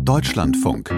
Deutschlandfunk. 0.00 0.90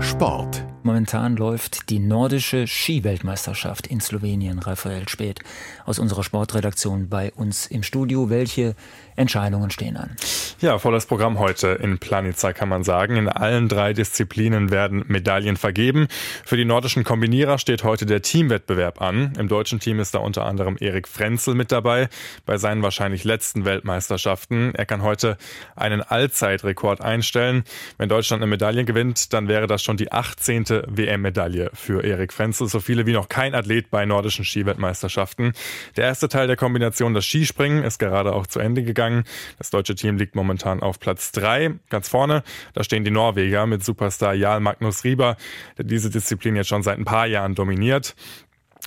Sport 0.00 0.71
Momentan 0.84 1.36
läuft 1.36 1.90
die 1.90 2.00
nordische 2.00 2.66
Skiweltmeisterschaft 2.66 3.86
in 3.86 4.00
Slowenien. 4.00 4.58
Raphael 4.58 5.08
Spät 5.08 5.40
aus 5.84 6.00
unserer 6.00 6.24
Sportredaktion 6.24 7.08
bei 7.08 7.32
uns 7.32 7.66
im 7.66 7.84
Studio. 7.84 8.30
Welche 8.30 8.74
Entscheidungen 9.14 9.70
stehen 9.70 9.96
an? 9.96 10.16
Ja, 10.60 10.78
volles 10.78 11.06
Programm 11.06 11.38
heute 11.38 11.68
in 11.68 11.98
Planica 11.98 12.52
kann 12.52 12.68
man 12.68 12.84
sagen. 12.84 13.16
In 13.16 13.28
allen 13.28 13.68
drei 13.68 13.92
Disziplinen 13.92 14.70
werden 14.70 15.04
Medaillen 15.08 15.56
vergeben. 15.56 16.06
Für 16.44 16.56
die 16.56 16.64
nordischen 16.64 17.04
Kombinierer 17.04 17.58
steht 17.58 17.84
heute 17.84 18.06
der 18.06 18.22
Teamwettbewerb 18.22 19.02
an. 19.02 19.32
Im 19.38 19.48
deutschen 19.48 19.80
Team 19.80 20.00
ist 20.00 20.14
da 20.14 20.20
unter 20.20 20.46
anderem 20.46 20.76
Erik 20.78 21.08
Frenzel 21.08 21.54
mit 21.54 21.72
dabei 21.72 22.08
bei 22.46 22.58
seinen 22.58 22.82
wahrscheinlich 22.82 23.24
letzten 23.24 23.64
Weltmeisterschaften. 23.64 24.74
Er 24.74 24.86
kann 24.86 25.02
heute 25.02 25.36
einen 25.76 26.00
Allzeitrekord 26.00 27.00
einstellen. 27.00 27.64
Wenn 27.98 28.08
Deutschland 28.08 28.42
eine 28.42 28.50
Medaille 28.50 28.84
gewinnt, 28.84 29.32
dann 29.32 29.48
wäre 29.48 29.66
das 29.66 29.82
schon 29.82 29.96
die 29.96 30.12
18. 30.12 30.64
WM-Medaille 30.88 31.70
für 31.74 32.02
Erik 32.04 32.32
Frenzel. 32.32 32.68
So 32.68 32.80
viele 32.80 33.06
wie 33.06 33.12
noch 33.12 33.28
kein 33.28 33.54
Athlet 33.54 33.90
bei 33.90 34.06
nordischen 34.06 34.44
Skiweltmeisterschaften. 34.44 35.52
Der 35.96 36.04
erste 36.04 36.28
Teil 36.28 36.46
der 36.46 36.56
Kombination, 36.56 37.14
das 37.14 37.24
Skispringen, 37.24 37.84
ist 37.84 37.98
gerade 37.98 38.32
auch 38.32 38.46
zu 38.46 38.60
Ende 38.60 38.82
gegangen. 38.82 39.24
Das 39.58 39.70
deutsche 39.70 39.94
Team 39.94 40.16
liegt 40.16 40.34
momentan 40.34 40.80
auf 40.80 40.98
Platz 40.98 41.32
drei. 41.32 41.74
Ganz 41.90 42.08
vorne, 42.08 42.42
da 42.74 42.82
stehen 42.82 43.04
die 43.04 43.10
Norweger 43.10 43.66
mit 43.66 43.84
Superstar 43.84 44.34
Jarl 44.34 44.60
Magnus 44.60 45.04
Rieber, 45.04 45.36
der 45.76 45.84
diese 45.84 46.10
Disziplin 46.10 46.56
jetzt 46.56 46.68
schon 46.68 46.82
seit 46.82 46.98
ein 46.98 47.04
paar 47.04 47.26
Jahren 47.26 47.54
dominiert 47.54 48.14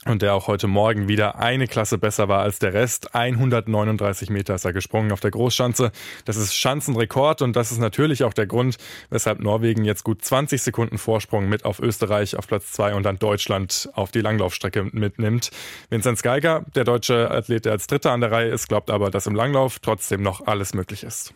und 0.05 0.21
der 0.21 0.33
auch 0.33 0.47
heute 0.47 0.67
Morgen 0.67 1.07
wieder 1.07 1.39
eine 1.39 1.67
Klasse 1.67 1.97
besser 1.97 2.27
war 2.27 2.41
als 2.41 2.59
der 2.59 2.73
Rest. 2.73 3.15
139 3.15 4.29
Meter 4.29 4.55
ist 4.55 4.65
er 4.65 4.73
gesprungen 4.73 5.11
auf 5.11 5.19
der 5.19 5.31
Großschanze. 5.31 5.91
Das 6.25 6.37
ist 6.37 6.55
Schanzenrekord 6.55 7.41
und 7.41 7.55
das 7.55 7.71
ist 7.71 7.79
natürlich 7.79 8.23
auch 8.23 8.33
der 8.33 8.47
Grund, 8.47 8.77
weshalb 9.09 9.39
Norwegen 9.39 9.83
jetzt 9.83 10.03
gut 10.03 10.23
20 10.23 10.61
Sekunden 10.61 10.97
Vorsprung 10.97 11.49
mit 11.49 11.65
auf 11.65 11.79
Österreich 11.79 12.37
auf 12.37 12.47
Platz 12.47 12.71
zwei 12.71 12.93
und 12.93 13.03
dann 13.03 13.17
Deutschland 13.17 13.89
auf 13.93 14.11
die 14.11 14.21
Langlaufstrecke 14.21 14.87
mitnimmt. 14.91 15.51
Vincent 15.89 16.21
Geiger, 16.23 16.65
der 16.75 16.83
deutsche 16.83 17.31
Athlet, 17.31 17.65
der 17.65 17.73
als 17.73 17.87
Dritter 17.87 18.11
an 18.11 18.21
der 18.21 18.31
Reihe 18.31 18.49
ist, 18.49 18.67
glaubt 18.67 18.89
aber, 18.89 19.09
dass 19.09 19.27
im 19.27 19.35
Langlauf 19.35 19.79
trotzdem 19.79 20.21
noch 20.21 20.45
alles 20.47 20.73
möglich 20.73 21.03
ist. 21.03 21.33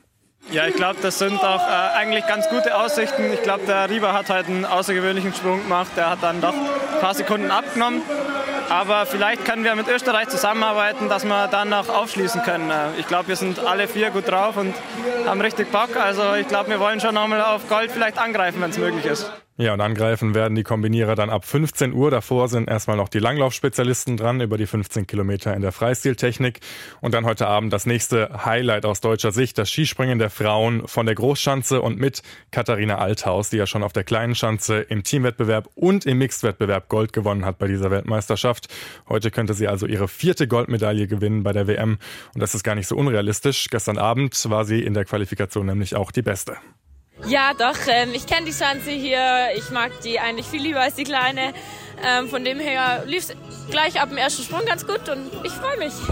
Ja, 0.51 0.65
ich 0.65 0.75
glaube, 0.75 0.97
das 1.01 1.19
sind 1.19 1.43
auch 1.43 1.67
äh, 1.67 1.97
eigentlich 1.97 2.25
ganz 2.25 2.49
gute 2.49 2.75
Aussichten. 2.75 3.31
Ich 3.33 3.43
glaube, 3.43 3.65
der 3.67 3.89
Rieber 3.89 4.13
hat 4.13 4.29
heute 4.29 4.47
einen 4.47 4.65
außergewöhnlichen 4.65 5.33
Sprung 5.33 5.61
gemacht. 5.61 5.91
Der 5.95 6.09
hat 6.09 6.23
dann 6.23 6.41
doch 6.41 6.53
ein 6.53 7.01
paar 7.01 7.13
Sekunden 7.13 7.51
abgenommen. 7.51 8.01
Aber 8.69 9.07
vielleicht 9.07 9.45
können 9.45 9.63
wir 9.63 9.73
mit 9.75 9.87
Österreich 9.87 10.29
zusammenarbeiten, 10.29 11.09
dass 11.09 11.25
wir 11.25 11.47
dann 11.47 11.69
noch 11.69 11.89
aufschließen 11.89 12.43
können. 12.43 12.71
Ich 12.99 13.07
glaube, 13.07 13.29
wir 13.29 13.35
sind 13.35 13.59
alle 13.59 13.87
vier 13.87 14.11
gut 14.11 14.27
drauf 14.27 14.57
und 14.57 14.75
haben 15.25 15.41
richtig 15.41 15.71
Bock. 15.71 15.95
Also 15.95 16.35
ich 16.35 16.47
glaube, 16.47 16.69
wir 16.69 16.79
wollen 16.79 16.99
schon 16.99 17.15
nochmal 17.15 17.41
auf 17.41 17.67
Gold 17.67 17.91
vielleicht 17.91 18.19
angreifen, 18.19 18.61
wenn 18.61 18.69
es 18.69 18.77
möglich 18.77 19.05
ist. 19.05 19.31
Ja, 19.61 19.73
und 19.73 19.81
angreifen 19.81 20.35
werden 20.35 20.55
die 20.55 20.63
Kombinierer 20.63 21.15
dann 21.15 21.29
ab 21.29 21.43
15 21.43 21.91
Uhr. 21.91 22.09
Davor 22.11 22.47
sind 22.47 22.69
erstmal 22.69 22.95
noch 22.95 23.09
die 23.09 23.19
Langlaufspezialisten 23.19 24.15
dran 24.15 24.39
über 24.39 24.57
die 24.57 24.65
15 24.65 25.05
Kilometer 25.05 25.53
in 25.53 25.61
der 25.61 25.73
Freistiltechnik. 25.73 26.61
Und 27.01 27.13
dann 27.13 27.25
heute 27.25 27.45
Abend 27.45 27.73
das 27.73 27.85
nächste 27.85 28.45
Highlight 28.45 28.85
aus 28.85 29.01
deutscher 29.01 29.33
Sicht, 29.33 29.57
das 29.57 29.69
Skispringen 29.69 30.17
der 30.17 30.29
Frauen 30.29 30.87
von 30.87 31.05
der 31.05 31.15
Großschanze 31.15 31.81
und 31.81 31.99
mit 31.99 32.21
Katharina 32.51 32.99
Althaus, 32.99 33.49
die 33.49 33.57
ja 33.57 33.67
schon 33.67 33.83
auf 33.83 33.91
der 33.91 34.05
kleinen 34.05 34.33
Schanze 34.33 34.79
im 34.79 35.03
Teamwettbewerb 35.03 35.67
und 35.75 36.05
im 36.05 36.19
Mixedwettbewerb 36.19 36.87
Gold 36.87 37.11
gewonnen 37.11 37.43
hat 37.43 37.57
bei 37.57 37.67
dieser 37.67 37.91
Weltmeisterschaft. 37.91 38.69
Heute 39.09 39.29
könnte 39.29 39.55
sie 39.55 39.67
also 39.67 39.87
ihre 39.87 40.07
vierte 40.07 40.47
Goldmedaille 40.47 41.05
gewinnen 41.07 41.43
bei 41.43 41.51
der 41.51 41.67
WM. 41.67 41.97
Und 42.33 42.41
das 42.41 42.55
ist 42.55 42.63
gar 42.63 42.75
nicht 42.75 42.87
so 42.87 42.95
unrealistisch. 42.95 43.67
Gestern 43.69 43.97
Abend 43.97 44.49
war 44.49 44.63
sie 44.63 44.81
in 44.81 44.93
der 44.93 45.03
Qualifikation 45.03 45.65
nämlich 45.65 45.97
auch 45.97 46.11
die 46.11 46.21
Beste. 46.21 46.55
Ja, 47.27 47.53
doch. 47.53 47.77
Ähm, 47.87 48.09
ich 48.13 48.25
kenne 48.25 48.45
die 48.45 48.53
Schanze 48.53 48.91
hier. 48.91 49.49
Ich 49.55 49.69
mag 49.71 49.91
die 50.01 50.19
eigentlich 50.19 50.47
viel 50.47 50.61
lieber 50.61 50.81
als 50.81 50.95
die 50.95 51.03
kleine. 51.03 51.53
Ähm, 52.03 52.29
von 52.29 52.43
dem 52.43 52.59
her 52.59 53.03
lief 53.05 53.29
es 53.29 53.35
gleich 53.69 53.99
ab 54.01 54.09
dem 54.09 54.17
ersten 54.17 54.43
Sprung 54.43 54.65
ganz 54.65 54.87
gut 54.87 55.09
und 55.09 55.29
ich 55.43 55.51
freue 55.51 55.77
mich. 55.77 55.93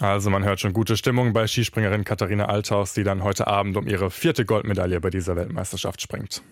Also 0.00 0.28
man 0.28 0.44
hört 0.44 0.60
schon 0.60 0.72
gute 0.72 0.96
Stimmung 0.96 1.32
bei 1.32 1.46
Skispringerin 1.46 2.04
Katharina 2.04 2.46
Althaus, 2.46 2.94
die 2.94 3.04
dann 3.04 3.22
heute 3.22 3.46
Abend 3.46 3.76
um 3.76 3.86
ihre 3.86 4.10
vierte 4.10 4.44
Goldmedaille 4.44 5.00
bei 5.00 5.08
dieser 5.08 5.36
Weltmeisterschaft 5.36 6.02
springt. 6.02 6.42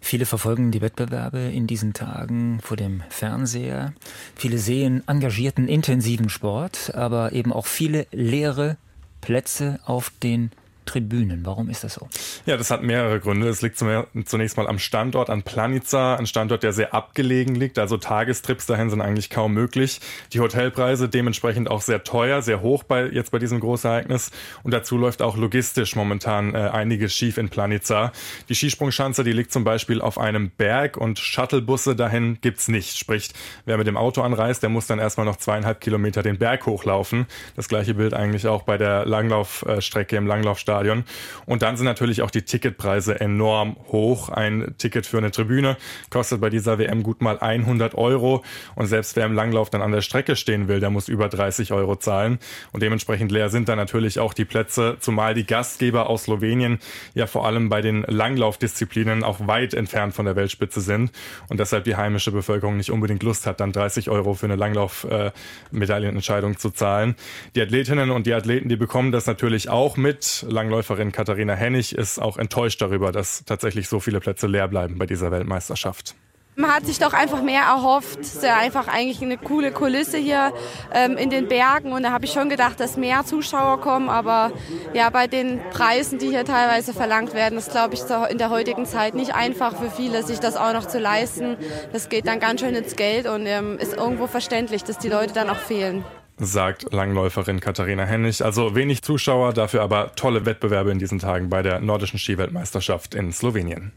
Viele 0.00 0.26
verfolgen 0.26 0.72
die 0.72 0.80
Wettbewerbe 0.80 1.38
in 1.38 1.66
diesen 1.66 1.92
Tagen 1.92 2.58
vor 2.60 2.76
dem 2.76 3.02
Fernseher. 3.08 3.92
Viele 4.34 4.58
sehen 4.58 5.02
engagierten, 5.06 5.68
intensiven 5.68 6.30
Sport, 6.30 6.94
aber 6.94 7.32
eben 7.32 7.52
auch 7.52 7.66
viele 7.66 8.06
leere 8.12 8.76
Plätze 9.20 9.78
auf 9.84 10.10
den 10.22 10.50
Tribünen. 10.86 11.44
Warum 11.44 11.68
ist 11.68 11.84
das 11.84 11.94
so? 11.94 12.08
Ja, 12.46 12.56
das 12.56 12.70
hat 12.70 12.82
mehrere 12.82 13.20
Gründe. 13.20 13.48
Es 13.48 13.60
liegt 13.60 13.76
zunächst 13.76 14.56
mal 14.56 14.68
am 14.68 14.78
Standort, 14.78 15.28
an 15.28 15.42
Planica, 15.42 16.14
ein 16.14 16.26
Standort, 16.26 16.62
der 16.62 16.72
sehr 16.72 16.94
abgelegen 16.94 17.54
liegt. 17.54 17.78
Also 17.78 17.96
Tagestrips 17.96 18.66
dahin 18.66 18.88
sind 18.88 19.00
eigentlich 19.00 19.28
kaum 19.28 19.52
möglich. 19.52 20.00
Die 20.32 20.40
Hotelpreise 20.40 21.08
dementsprechend 21.08 21.70
auch 21.70 21.82
sehr 21.82 22.04
teuer, 22.04 22.40
sehr 22.40 22.62
hoch 22.62 22.84
bei, 22.84 23.06
jetzt 23.06 23.32
bei 23.32 23.38
diesem 23.38 23.60
Großereignis. 23.60 24.30
Und 24.62 24.72
dazu 24.72 24.96
läuft 24.96 25.22
auch 25.22 25.36
logistisch 25.36 25.96
momentan 25.96 26.54
äh, 26.54 26.58
einiges 26.58 27.14
schief 27.14 27.36
in 27.36 27.48
Planica. 27.48 28.12
Die 28.48 28.54
Skisprungschanze, 28.54 29.24
die 29.24 29.32
liegt 29.32 29.52
zum 29.52 29.64
Beispiel 29.64 30.00
auf 30.00 30.18
einem 30.18 30.50
Berg 30.50 30.96
und 30.96 31.18
Shuttlebusse 31.18 31.96
dahin 31.96 32.38
gibt's 32.40 32.68
nicht. 32.68 32.96
Sprich, 32.96 33.30
wer 33.64 33.76
mit 33.76 33.86
dem 33.86 33.96
Auto 33.96 34.22
anreist, 34.22 34.62
der 34.62 34.70
muss 34.70 34.86
dann 34.86 34.98
erstmal 34.98 35.26
noch 35.26 35.36
zweieinhalb 35.36 35.80
Kilometer 35.80 36.22
den 36.22 36.38
Berg 36.38 36.66
hochlaufen. 36.66 37.26
Das 37.56 37.68
gleiche 37.68 37.94
Bild 37.94 38.14
eigentlich 38.14 38.46
auch 38.46 38.62
bei 38.62 38.78
der 38.78 39.04
Langlaufstrecke 39.04 40.16
im 40.16 40.26
Langlaufstadion 40.26 40.75
Stadion. 40.76 41.04
Und 41.46 41.62
dann 41.62 41.76
sind 41.76 41.86
natürlich 41.86 42.20
auch 42.20 42.30
die 42.30 42.42
Ticketpreise 42.42 43.18
enorm 43.18 43.76
hoch. 43.88 44.28
Ein 44.28 44.74
Ticket 44.76 45.06
für 45.06 45.18
eine 45.18 45.30
Tribüne 45.30 45.76
kostet 46.10 46.40
bei 46.40 46.50
dieser 46.50 46.78
WM 46.78 47.02
gut 47.02 47.22
mal 47.22 47.38
100 47.38 47.94
Euro. 47.94 48.44
Und 48.74 48.86
selbst 48.86 49.16
wer 49.16 49.24
im 49.24 49.32
Langlauf 49.32 49.70
dann 49.70 49.80
an 49.80 49.92
der 49.92 50.02
Strecke 50.02 50.36
stehen 50.36 50.68
will, 50.68 50.80
der 50.80 50.90
muss 50.90 51.08
über 51.08 51.28
30 51.28 51.72
Euro 51.72 51.96
zahlen. 51.96 52.38
Und 52.72 52.82
dementsprechend 52.82 53.32
leer 53.32 53.48
sind 53.48 53.68
dann 53.68 53.78
natürlich 53.78 54.20
auch 54.20 54.34
die 54.34 54.44
Plätze, 54.44 54.98
zumal 55.00 55.32
die 55.34 55.46
Gastgeber 55.46 56.10
aus 56.10 56.24
Slowenien 56.24 56.78
ja 57.14 57.26
vor 57.26 57.46
allem 57.46 57.68
bei 57.68 57.80
den 57.80 58.02
Langlaufdisziplinen 58.02 59.24
auch 59.24 59.46
weit 59.46 59.72
entfernt 59.72 60.14
von 60.14 60.26
der 60.26 60.36
Weltspitze 60.36 60.80
sind 60.80 61.10
und 61.48 61.60
deshalb 61.60 61.84
die 61.84 61.96
heimische 61.96 62.32
Bevölkerung 62.32 62.76
nicht 62.76 62.90
unbedingt 62.90 63.22
Lust 63.22 63.46
hat, 63.46 63.60
dann 63.60 63.72
30 63.72 64.10
Euro 64.10 64.34
für 64.34 64.46
eine 64.46 64.56
Langlauf-Medaillenentscheidung 64.56 66.52
äh, 66.52 66.56
zu 66.56 66.70
zahlen. 66.70 67.14
Die 67.54 67.62
Athletinnen 67.62 68.10
und 68.10 68.26
die 68.26 68.34
Athleten, 68.34 68.68
die 68.68 68.76
bekommen 68.76 69.12
das 69.12 69.26
natürlich 69.26 69.68
auch 69.68 69.96
mit. 69.96 70.44
Lang 70.48 70.65
Langläuferin 70.66 71.12
Katharina 71.12 71.54
Hennig 71.54 71.94
ist 71.94 72.18
auch 72.18 72.38
enttäuscht 72.38 72.82
darüber, 72.82 73.12
dass 73.12 73.44
tatsächlich 73.44 73.88
so 73.88 74.00
viele 74.00 74.18
Plätze 74.18 74.48
leer 74.48 74.66
bleiben 74.66 74.98
bei 74.98 75.06
dieser 75.06 75.30
Weltmeisterschaft. 75.30 76.16
Man 76.56 76.74
hat 76.74 76.86
sich 76.86 76.98
doch 76.98 77.12
einfach 77.12 77.40
mehr 77.40 77.62
erhofft. 77.62 78.18
Es 78.18 78.34
ist 78.34 78.42
ja 78.42 78.56
einfach 78.56 78.88
eigentlich 78.88 79.22
eine 79.22 79.38
coole 79.38 79.70
Kulisse 79.70 80.16
hier 80.16 80.52
ähm, 80.92 81.16
in 81.18 81.30
den 81.30 81.46
Bergen. 81.46 81.92
Und 81.92 82.02
da 82.02 82.10
habe 82.10 82.24
ich 82.24 82.32
schon 82.32 82.48
gedacht, 82.48 82.80
dass 82.80 82.96
mehr 82.96 83.24
Zuschauer 83.24 83.80
kommen. 83.80 84.08
Aber 84.08 84.50
ja, 84.92 85.08
bei 85.10 85.28
den 85.28 85.60
Preisen, 85.70 86.18
die 86.18 86.30
hier 86.30 86.44
teilweise 86.44 86.92
verlangt 86.94 87.32
werden, 87.32 87.58
ist, 87.58 87.70
glaube 87.70 87.94
ich, 87.94 88.00
in 88.30 88.38
der 88.38 88.50
heutigen 88.50 88.86
Zeit 88.86 89.14
nicht 89.14 89.34
einfach 89.34 89.76
für 89.76 89.90
viele, 89.90 90.24
sich 90.24 90.40
das 90.40 90.56
auch 90.56 90.72
noch 90.72 90.86
zu 90.86 90.98
leisten. 90.98 91.56
Das 91.92 92.08
geht 92.08 92.26
dann 92.26 92.40
ganz 92.40 92.60
schön 92.60 92.74
ins 92.74 92.96
Geld 92.96 93.28
und 93.28 93.46
ähm, 93.46 93.78
ist 93.78 93.94
irgendwo 93.94 94.26
verständlich, 94.26 94.82
dass 94.82 94.98
die 94.98 95.10
Leute 95.10 95.32
dann 95.32 95.48
auch 95.48 95.58
fehlen 95.58 96.04
sagt 96.38 96.92
Langläuferin 96.92 97.60
Katharina 97.60 98.04
Hennig. 98.04 98.44
Also 98.44 98.74
wenig 98.74 99.02
Zuschauer, 99.02 99.52
dafür 99.52 99.82
aber 99.82 100.14
tolle 100.14 100.44
Wettbewerbe 100.44 100.90
in 100.90 100.98
diesen 100.98 101.18
Tagen 101.18 101.48
bei 101.48 101.62
der 101.62 101.80
nordischen 101.80 102.18
Skiweltmeisterschaft 102.18 103.14
in 103.14 103.32
Slowenien. 103.32 103.92